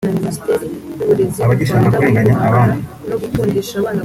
[1.43, 2.79] abagishaka kurenganya abandi